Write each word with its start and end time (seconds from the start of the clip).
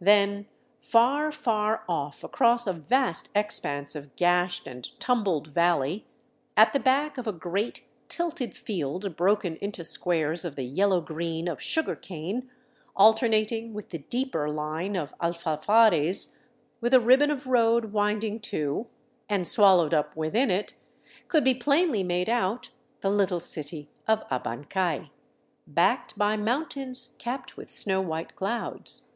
Then, 0.00 0.46
far, 0.80 1.32
far 1.32 1.82
off 1.88 2.22
across 2.22 2.68
a 2.68 2.72
vast 2.72 3.30
ex 3.34 3.58
panse 3.58 3.96
of 3.96 4.14
gashed 4.14 4.64
and 4.68 4.88
tumbled 5.00 5.48
valley, 5.48 6.06
at 6.56 6.72
the 6.72 6.78
back 6.78 7.18
of 7.18 7.26
a 7.26 7.32
great 7.32 7.82
tilted 8.06 8.56
field 8.56 9.16
broken 9.16 9.56
into 9.56 9.82
squares 9.82 10.44
of 10.44 10.54
the 10.54 10.62
yellow 10.62 11.00
green 11.00 11.48
of 11.48 11.60
sugar 11.60 11.96
cane, 11.96 12.48
alternating 12.94 13.74
with 13.74 13.88
the 13.90 13.98
deeper 13.98 14.48
line 14.48 14.94
of 14.94 15.12
alfalfares, 15.20 16.36
with 16.80 16.94
a 16.94 17.00
ribbon 17.00 17.32
of 17.32 17.48
road 17.48 17.86
winding 17.86 18.38
to, 18.38 18.86
and 19.28 19.48
swallowed 19.48 19.92
up 19.92 20.14
within 20.16 20.48
it, 20.48 20.74
could 21.26 21.42
be 21.42 21.54
plainly 21.54 22.04
made 22.04 22.28
out 22.28 22.70
the 23.00 23.10
little 23.10 23.40
city 23.40 23.90
of 24.06 24.22
Abancay, 24.30 25.10
backed 25.66 26.16
by 26.16 26.36
mountains 26.36 27.16
capped 27.18 27.56
with 27.56 27.68
snow 27.68 28.00
white 28.00 28.36
clouds. 28.36 29.06